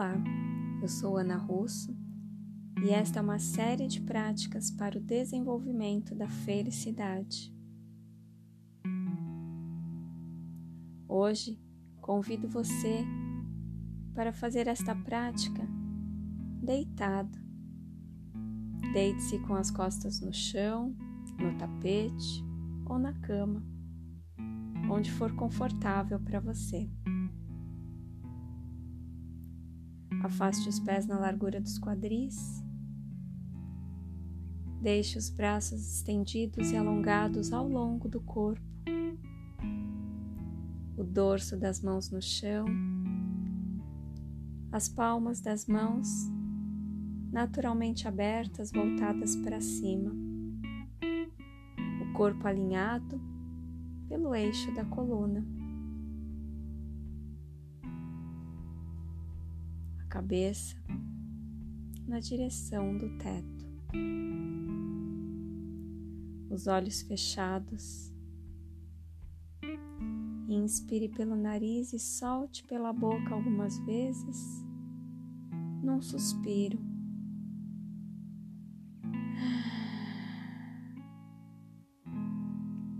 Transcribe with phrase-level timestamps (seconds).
[0.00, 0.16] Olá,
[0.80, 1.94] eu sou Ana Russo
[2.82, 7.54] e esta é uma série de práticas para o desenvolvimento da felicidade.
[11.06, 11.60] Hoje
[12.00, 13.04] convido você
[14.14, 15.68] para fazer esta prática
[16.62, 17.38] deitado.
[18.94, 20.96] Deite-se com as costas no chão,
[21.38, 22.42] no tapete
[22.86, 23.62] ou na cama,
[24.90, 26.90] onde for confortável para você.
[30.22, 32.62] Afaste os pés na largura dos quadris.
[34.80, 38.62] Deixe os braços estendidos e alongados ao longo do corpo.
[40.96, 42.66] O dorso das mãos no chão.
[44.70, 46.06] As palmas das mãos
[47.32, 50.12] naturalmente abertas, voltadas para cima.
[52.02, 53.20] O corpo alinhado
[54.08, 55.59] pelo eixo da coluna.
[60.10, 60.76] Cabeça
[62.06, 63.70] na direção do teto.
[66.50, 68.12] Os olhos fechados.
[70.48, 74.64] Inspire pelo nariz e solte pela boca algumas vezes,
[75.80, 76.76] num suspiro.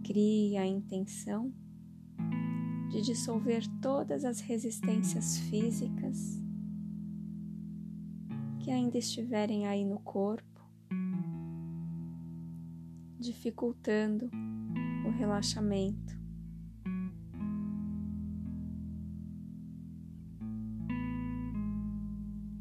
[0.05, 1.52] Crie a intenção
[2.92, 6.39] de dissolver todas as resistências físicas
[8.73, 10.61] ainda estiverem aí no corpo,
[13.19, 14.31] dificultando
[15.07, 16.19] o relaxamento.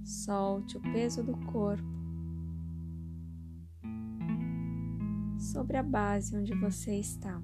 [0.03, 1.99] Solte o peso do corpo
[5.39, 7.41] sobre a base onde você está.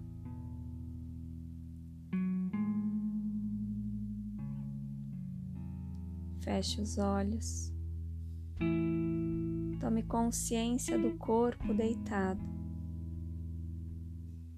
[6.42, 7.75] Feche os olhos.
[9.80, 12.42] Tome consciência do corpo deitado,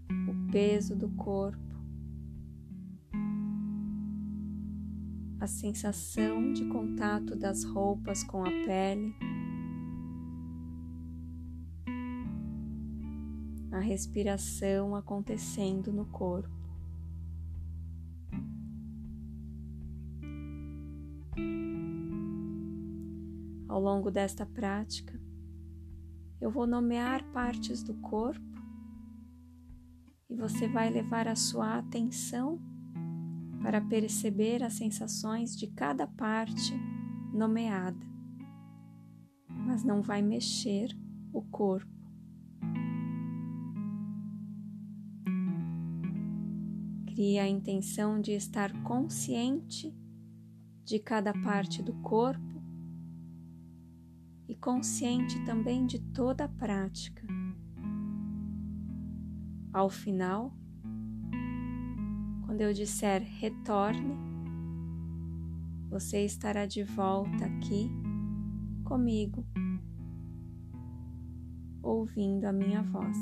[0.10, 1.76] o peso do corpo,
[5.40, 9.16] a sensação de contato das roupas com a pele,
[13.72, 16.57] a respiração acontecendo no corpo.
[23.78, 25.22] Ao longo desta prática,
[26.42, 28.60] eu vou nomear partes do corpo
[30.28, 32.60] e você vai levar a sua atenção
[33.62, 36.74] para perceber as sensações de cada parte
[37.32, 38.04] nomeada,
[39.48, 40.90] mas não vai mexer
[41.32, 41.94] o corpo.
[47.06, 49.96] Crie a intenção de estar consciente
[50.84, 52.47] de cada parte do corpo
[54.48, 57.26] e consciente também de toda a prática.
[59.74, 60.54] Ao final,
[62.46, 64.16] quando eu disser retorne,
[65.90, 67.90] você estará de volta aqui
[68.84, 69.46] comigo,
[71.82, 73.18] ouvindo a minha voz.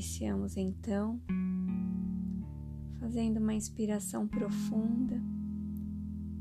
[0.00, 1.20] Iniciamos então
[2.98, 5.22] fazendo uma inspiração profunda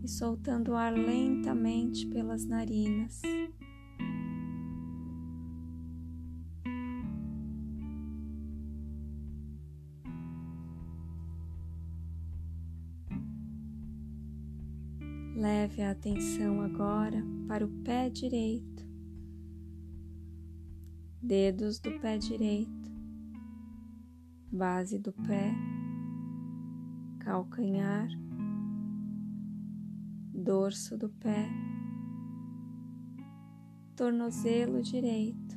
[0.01, 3.21] e soltando o ar lentamente pelas narinas.
[15.35, 18.87] Leve a atenção agora para o pé direito,
[21.21, 22.98] dedos do pé direito
[24.51, 25.53] base do pé,
[27.19, 28.09] calcanhar,
[30.33, 31.47] dorso do pé,
[33.95, 35.55] tornozelo direito,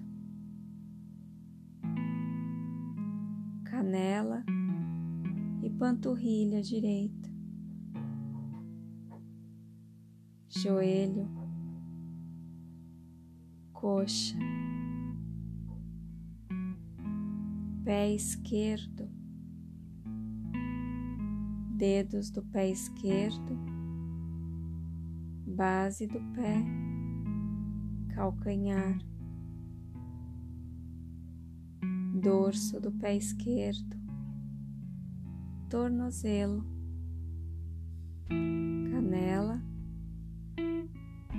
[3.65, 4.45] canela
[5.63, 7.31] e panturrilha direita,
[10.49, 11.31] joelho,
[13.73, 14.37] coxa
[17.93, 19.07] pé esquerdo,
[21.77, 23.55] dedos do pé esquerdo,
[25.47, 26.65] base do pé,
[28.15, 28.99] calcanhar,
[32.15, 33.95] dorso do pé esquerdo,
[35.69, 36.65] tornozelo,
[38.91, 39.63] canela,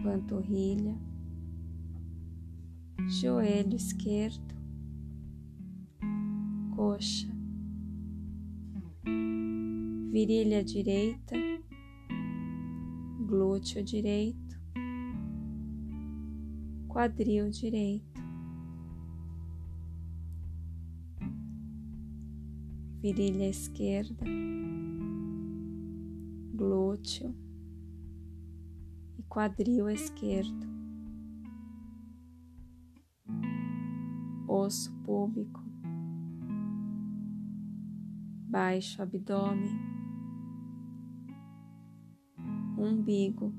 [0.04, 0.96] panturrilha,
[3.10, 4.53] joelho esquerdo,
[6.84, 7.30] coxa,
[10.12, 11.34] virilha direita,
[13.26, 14.60] glúteo direito,
[16.90, 18.22] quadril direito,
[23.02, 24.26] virilha esquerda,
[26.54, 27.34] glúteo.
[29.18, 30.68] E quadril esquerdo,
[34.50, 35.63] osso púbico,
[38.54, 39.76] baixo abdômen,
[42.78, 43.52] umbigo,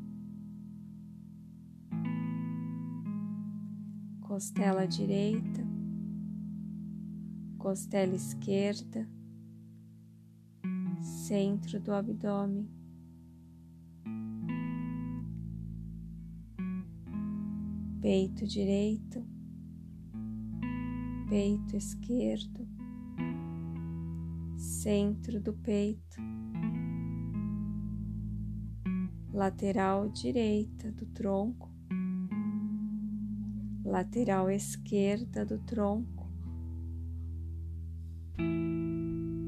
[4.21, 5.67] costela direita,
[7.59, 9.11] costela esquerda,
[11.03, 12.71] centro do abdômen.
[18.01, 19.27] Peito direito,
[21.29, 22.64] peito esquerdo,
[24.85, 26.21] centro do peito,
[29.33, 31.71] lateral direita do tronco,
[33.83, 36.29] lateral esquerda do tronco,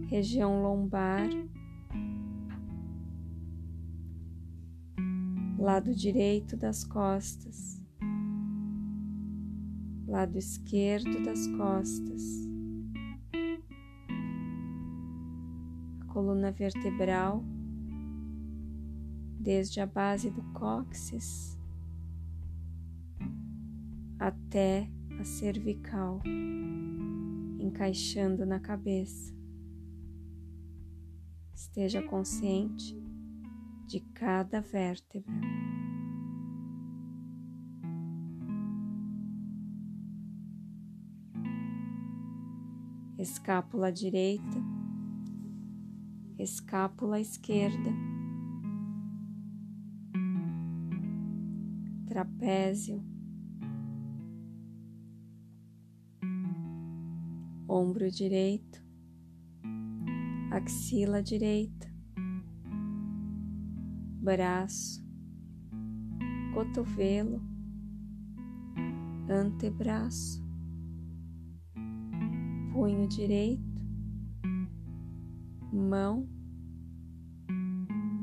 [0.09, 1.29] região lombar,
[5.59, 7.79] lado direito das costas,
[10.06, 12.46] lado esquerdo das costas,
[16.17, 17.45] coluna vertebral,
[19.39, 21.61] desde a base do cóccix
[24.19, 24.91] até
[25.21, 26.23] a cervical,
[27.61, 29.37] encaixando na cabeça.
[31.55, 32.99] Esteja consciente
[33.87, 35.35] de cada vértebra.
[43.19, 44.75] Escápula direita,
[46.38, 47.91] escápula esquerda,
[52.06, 53.03] trapézio,
[57.69, 58.85] ombro direito,
[60.50, 61.93] axila direita,
[64.23, 65.05] braço,
[66.55, 67.43] cotovelo,
[69.29, 70.44] antebraço,
[72.73, 73.66] punho direito,
[75.76, 76.26] mão,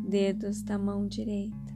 [0.09, 1.73] dedos da mão direita.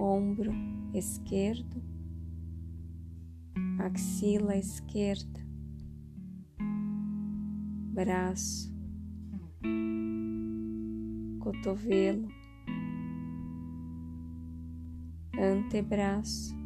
[0.00, 0.52] Ombro
[0.94, 1.82] esquerdo,
[3.78, 5.40] axila esquerda,
[7.92, 8.72] braço,
[11.40, 12.28] cotovelo,
[15.38, 16.57] antebraço,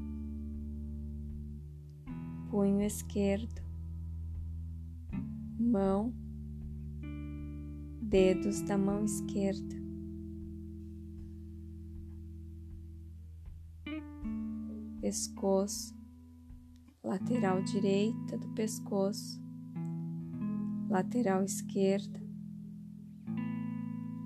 [2.53, 3.63] punho esquerdo,
[5.59, 6.13] mão,
[8.03, 9.75] dedos da mão esquerda.
[15.01, 15.97] Pescoço,
[17.03, 19.43] lateral direita do pescoço,
[20.91, 22.21] lateral esquerda,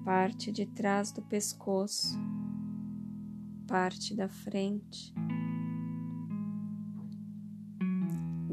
[0.04, 2.18] parte de trás do pescoço,
[3.68, 5.14] parte da frente,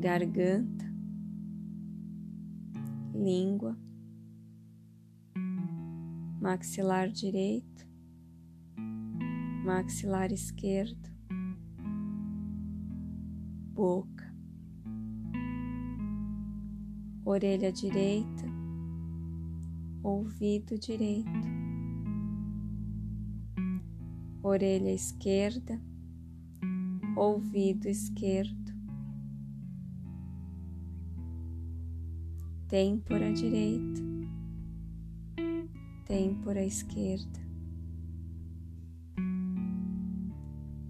[0.04, 0.86] garganta,
[3.16, 3.78] língua,
[6.42, 7.88] maxilar direito,
[9.64, 11.10] maxilar esquerdo,
[13.72, 14.14] boca
[17.26, 18.46] orelha direita,
[20.04, 21.30] ouvido direito,
[24.44, 25.82] orelha esquerda,
[27.16, 28.63] ouvido esquerdo,
[32.74, 34.02] têmpora direita,
[36.08, 37.40] têmpora esquerda,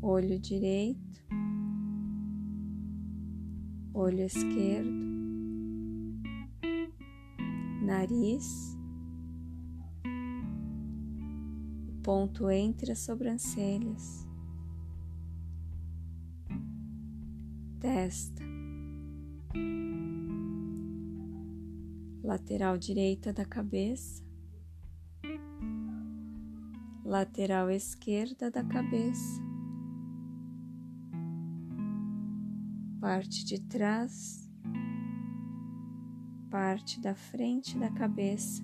[0.02, 1.20] olho direito,
[3.94, 4.90] olho esquerdo,
[7.82, 8.78] nariz,
[12.02, 14.26] ponto entre as sobrancelhas,
[17.82, 18.42] testa,
[22.24, 24.24] lateral direita da cabeça,
[27.04, 29.42] lateral esquerda da cabeça,
[33.04, 34.50] parte de trás.
[36.50, 38.64] Parte da frente da cabeça.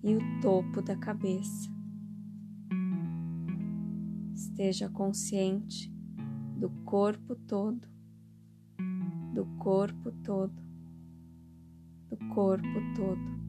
[0.00, 1.68] E o topo da cabeça.
[4.32, 5.92] Esteja consciente
[6.56, 7.88] do corpo todo,
[9.34, 10.69] do corpo todo, do
[12.28, 13.40] corpo todo.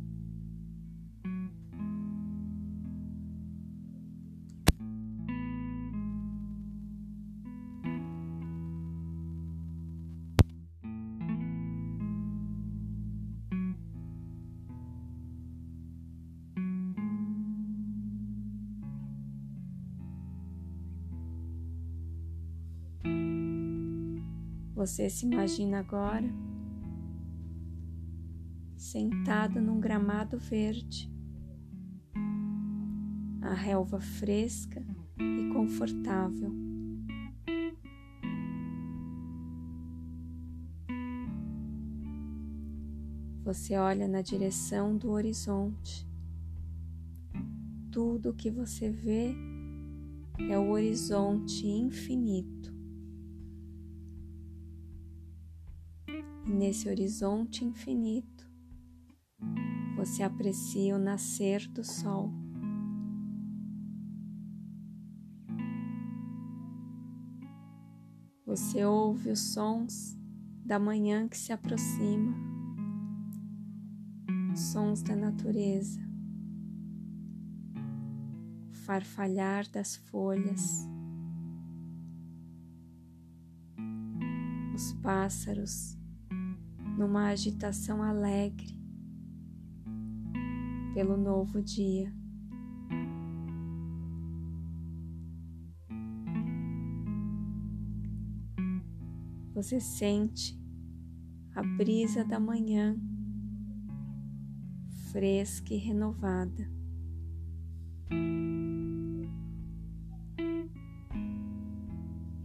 [24.75, 26.50] Você se imagina agora
[28.91, 31.09] sentado num gramado verde,
[33.41, 34.85] a relva fresca
[35.17, 36.53] e confortável.
[43.45, 46.05] Você olha na direção do horizonte.
[47.93, 49.33] Tudo que você vê
[50.49, 52.73] é o horizonte infinito.
[56.45, 58.30] E nesse horizonte infinito,
[60.03, 62.33] você aprecia o nascer do sol.
[68.43, 70.17] Você ouve os sons
[70.65, 72.35] da manhã que se aproxima,
[74.55, 76.01] sons da natureza,
[78.71, 80.87] o farfalhar das folhas,
[84.73, 85.95] os pássaros
[86.97, 88.80] numa agitação alegre
[90.93, 92.13] pelo novo dia.
[99.53, 100.59] Você sente
[101.53, 102.97] a brisa da manhã
[105.11, 106.69] fresca e renovada.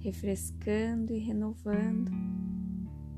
[0.00, 2.11] Refrescando e renovando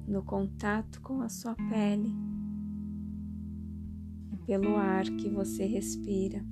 [0.07, 2.28] no contato com a sua pele
[4.49, 6.43] pelo ar que você respira.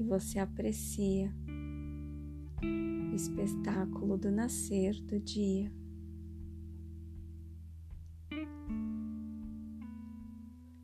[0.00, 1.30] E você aprecia
[2.62, 5.70] o espetáculo do nascer do dia.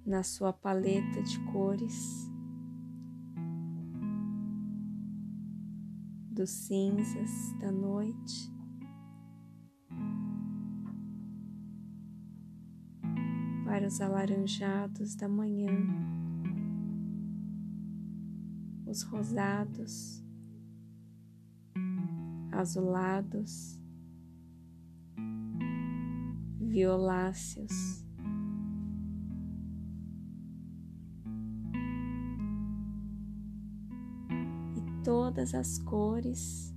[0.06, 2.30] na sua paleta de cores,
[6.44, 8.52] dos cinzas da noite.
[13.64, 15.72] Para os alaranjados da manhã,
[18.86, 20.22] os rosados,
[22.52, 23.80] azulados,
[26.60, 28.03] violáceos.
[35.04, 36.74] Todas as cores,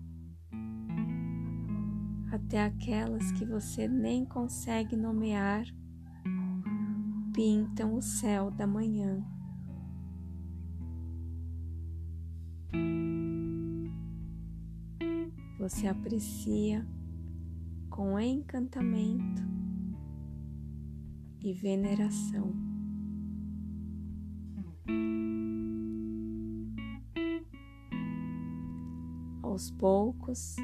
[2.29, 5.63] até aquelas que você nem consegue nomear,
[7.33, 9.25] pintam o céu da manhã.
[15.57, 16.85] Você aprecia
[17.89, 19.41] com encantamento
[21.41, 22.66] e veneração.
[29.57, 30.55] Aos poucos,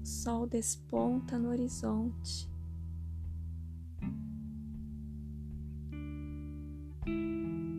[0.00, 2.50] o sol desponta no horizonte.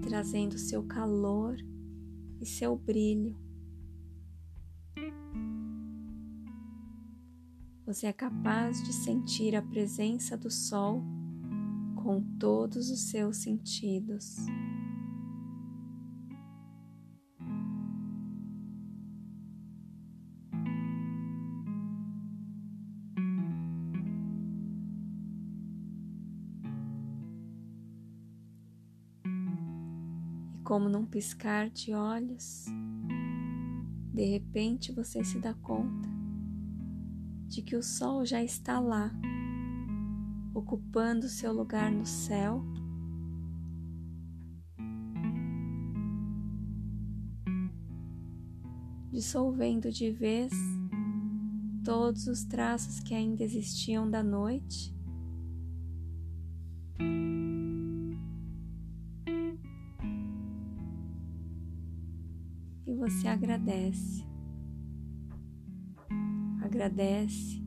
[0.04, 1.58] Trazendo seu calor
[2.40, 3.36] e seu brilho.
[7.84, 11.02] Você é capaz de sentir a presença do sol
[11.96, 14.36] com todos os seus sentidos.
[30.68, 32.66] Como num piscar de olhos,
[34.14, 36.10] de repente você se dá conta
[37.48, 39.10] de que o sol já está lá,
[40.54, 42.62] ocupando seu lugar no céu.
[49.10, 50.52] Dissolvendo de vez
[51.86, 54.97] todos os traços que ainda existiam da noite
[63.10, 64.28] você agradece.
[66.62, 67.64] Agradece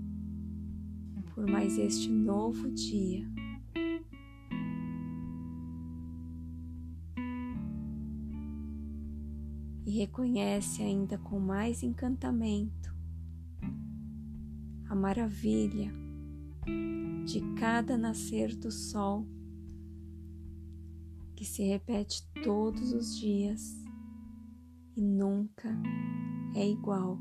[1.35, 3.26] por mais este novo dia.
[9.87, 12.94] E reconhece ainda com mais encantamento
[14.90, 15.90] a maravilha
[17.25, 19.26] de cada nascer do sol
[21.35, 23.80] que se repete todos os dias
[24.97, 25.68] e nunca
[26.54, 27.18] é igual.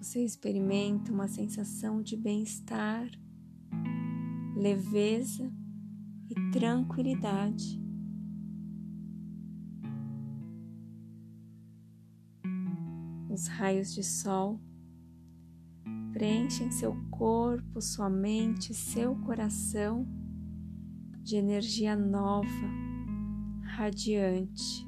[0.00, 3.06] Você experimenta uma sensação de bem-estar,
[4.56, 5.52] leveza
[6.28, 7.80] e tranquilidade.
[13.28, 14.60] Os raios de sol
[16.12, 20.06] preenchem seu corpo, sua mente, seu coração
[21.22, 22.48] de energia nova,
[23.62, 24.86] radiante.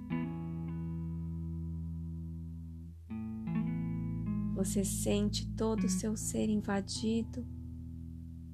[4.55, 7.45] Você sente todo o seu ser invadido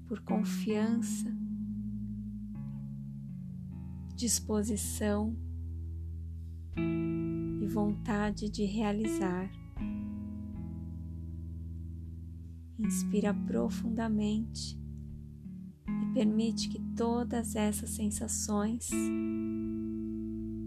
[0.07, 1.31] por confiança,
[4.15, 5.37] disposição
[7.61, 9.51] e vontade de realizar.
[12.79, 14.78] Inspira profundamente
[16.19, 18.91] permite que todas essas sensações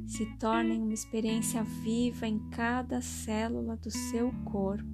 [0.07, 4.87] se tornem uma experiência viva em cada célula do seu corpo.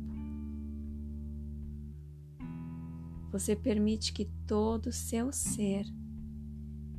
[3.32, 5.86] Você permite que todo o seu ser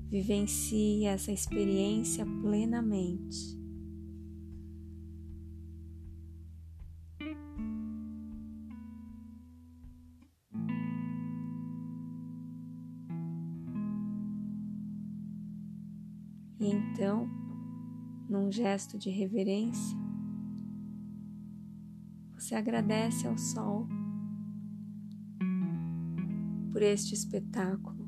[0.08, 3.58] vivencie essa experiência plenamente.
[16.98, 17.28] Então,
[18.28, 19.96] num gesto de reverência,
[22.36, 23.86] você agradece ao sol
[26.72, 28.04] por este espetáculo,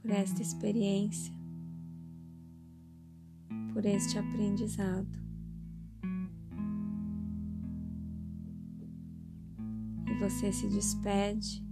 [0.00, 1.34] por esta experiência,
[3.72, 5.10] por este aprendizado.
[10.06, 11.67] E você se despede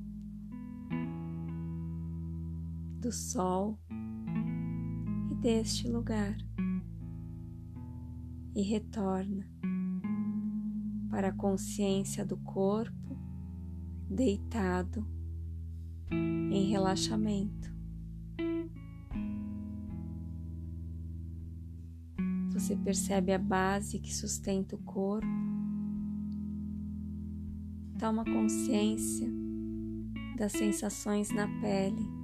[3.06, 3.78] do sol
[5.30, 6.36] e deste lugar
[8.52, 9.48] e retorna
[11.08, 13.16] para a consciência do corpo
[14.10, 15.06] deitado
[16.10, 17.72] em relaxamento.
[22.52, 25.28] Você percebe a base que sustenta o corpo.
[28.00, 29.30] Toma consciência
[30.36, 32.15] das sensações na pele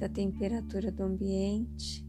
[0.00, 2.02] da temperatura do ambiente,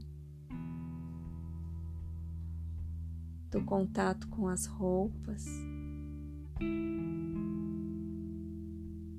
[3.49, 5.45] do contato com as roupas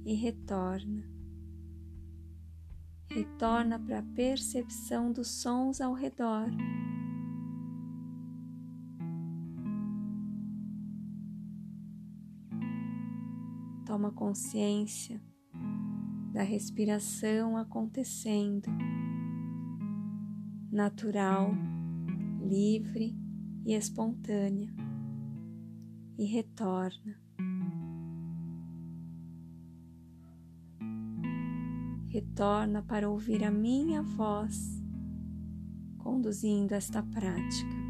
[0.06, 1.06] e retorna.
[3.10, 6.48] Retorna para a percepção dos sons ao redor.
[13.84, 15.20] Toma consciência
[16.32, 18.70] da respiração acontecendo,
[20.70, 21.52] natural,
[22.40, 23.14] livre
[23.66, 24.72] e espontânea,
[26.18, 27.20] e retorna.
[32.08, 34.82] Retorna para ouvir a minha voz
[35.98, 37.82] conduzindo esta prática.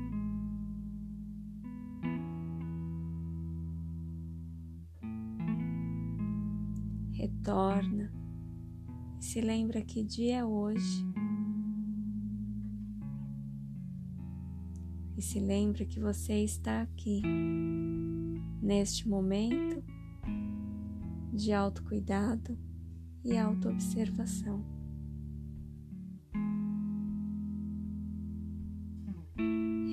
[7.12, 8.21] Retorna
[9.32, 11.06] se lembra que dia é hoje.
[15.16, 17.22] E se lembra que você está aqui,
[18.60, 19.82] neste momento
[21.32, 22.58] de autocuidado
[23.24, 24.62] e autoobservação.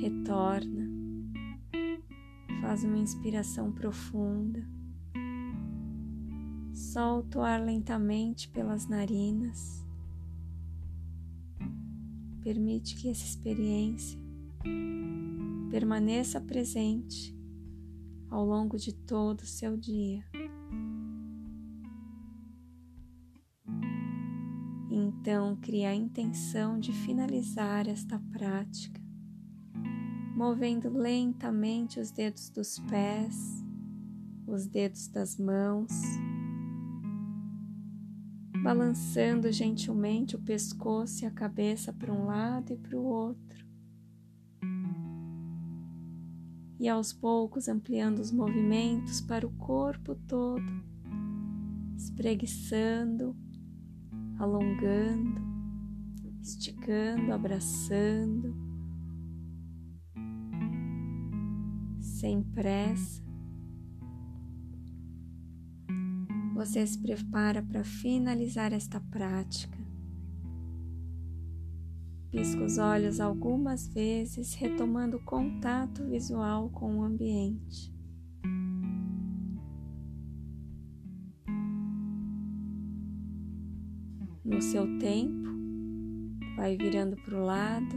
[0.01, 0.89] Retorna,
[2.59, 4.67] faz uma inspiração profunda
[6.79, 9.85] Solta o ar lentamente pelas narinas.
[12.41, 14.17] Permite que essa experiência
[15.69, 17.37] permaneça presente
[18.29, 20.23] ao longo de todo o seu dia.
[24.89, 29.01] Então, cria a intenção de finalizar esta prática,
[30.33, 33.65] movendo lentamente os dedos dos pés,
[34.47, 35.91] os dedos das mãos
[38.69, 43.65] balançando gentilmente o pescoço e a cabeça para um lado e para o outro.
[46.79, 50.71] E aos poucos ampliando os movimentos para o corpo todo,
[51.97, 53.35] espreguiçando,
[54.37, 55.41] alongando,
[56.39, 58.55] esticando, abraçando,
[61.99, 63.28] sem pressa.
[66.59, 69.77] Você se prepara para finalizar esta prática.
[72.29, 77.95] Pisca os olhos algumas vezes, retomando o contato visual com o ambiente.
[84.43, 85.49] No seu tempo,
[86.57, 87.95] vai virando para o lado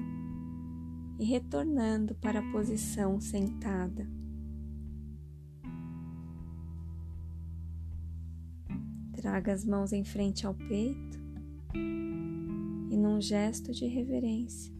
[1.19, 4.22] e retornando para a posição sentada.
[9.23, 11.21] Traga as mãos em frente ao peito
[12.91, 14.75] e, num gesto de reverência,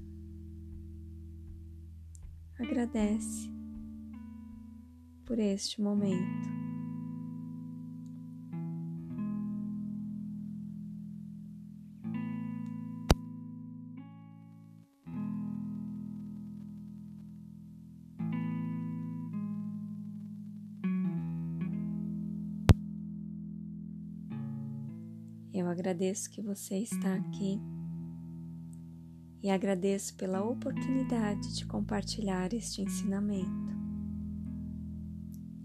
[2.59, 3.49] agradece
[5.25, 6.62] por este momento.
[25.83, 27.61] Agradeço que você está aqui
[29.43, 33.73] e agradeço pela oportunidade de compartilhar este ensinamento.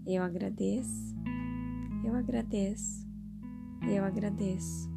[0.04, 1.14] Eu agradeço,
[2.04, 3.06] eu agradeço,
[3.88, 4.90] eu agradeço.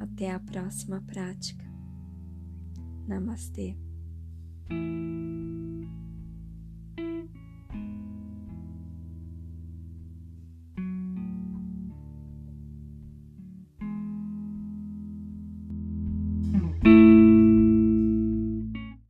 [0.00, 1.64] Até a próxima prática.
[3.06, 3.85] Namastê.
[4.68, 6.05] thank you